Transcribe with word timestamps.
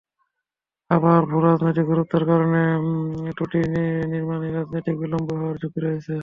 আবার 0.89 1.19
ভূরাজনৈতিক 1.31 1.85
গুরুত্বের 1.91 2.23
কারণে 2.25 2.61
এটির 3.31 3.65
নির্মাণে 4.11 4.47
রাজনৈতিক 4.49 4.95
বিলম্ব 5.01 5.27
হওয়ারও 5.31 5.59
ঝুঁকি 5.61 5.79
রয়েছে। 5.79 6.13